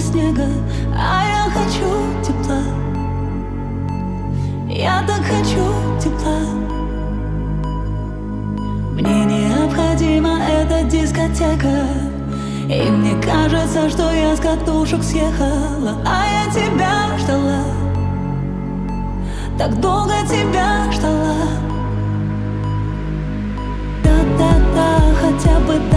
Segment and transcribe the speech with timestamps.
[0.00, 0.46] снега
[0.96, 1.88] А я хочу
[2.22, 2.62] тепла.
[4.68, 5.64] Я так хочу
[6.00, 6.40] тепла.
[8.92, 11.86] Мне необходима эта дискотека
[12.68, 17.64] И мне кажется, что я с катушек съехала А я тебя ждала.
[19.58, 21.34] Так долго тебя ждала.
[24.02, 25.93] Да-да-да, хотя бы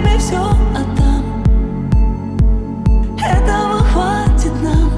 [0.00, 0.38] тебе все
[0.74, 1.24] отдам.
[3.18, 4.90] Этого хватит нам.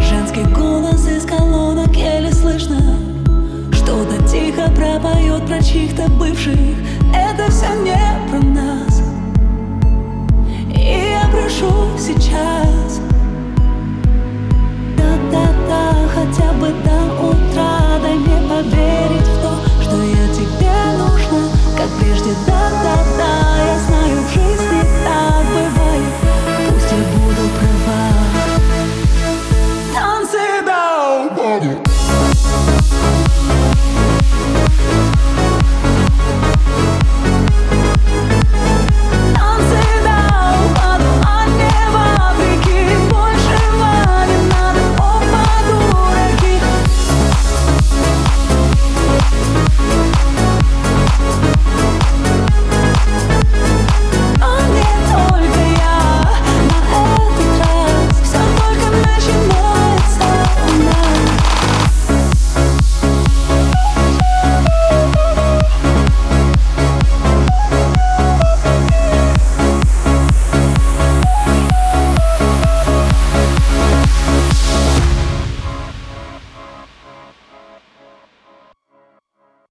[0.00, 2.80] Женский голос из колонок еле слышно.
[3.72, 6.56] Что-то тихо пропоет про чьих-то бывших